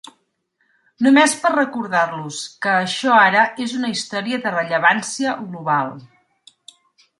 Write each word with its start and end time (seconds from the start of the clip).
Només 1.07 1.35
per 1.43 1.51
recordar-los 1.55 2.39
que 2.65 2.73
això 2.87 3.13
ara 3.27 3.45
és 3.67 3.77
una 3.83 3.93
història 3.97 4.41
de 4.47 4.57
rellevància 4.57 5.37
global. 5.45 5.97